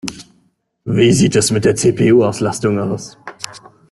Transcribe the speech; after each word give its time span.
Wie 0.83 1.11
sieht 1.11 1.35
es 1.35 1.51
mit 1.51 1.63
der 1.63 1.75
CPU-Auslastung 1.75 2.79
aus? 2.79 3.19